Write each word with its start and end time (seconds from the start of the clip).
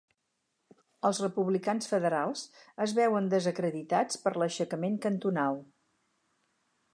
Els 1.09 1.19
republicans 1.23 1.89
federals 1.91 2.43
es 2.87 2.95
veuen 3.01 3.27
desacreditats 3.35 4.19
per 4.25 4.33
l'aixecament 4.45 4.97
cantonal. 5.09 5.61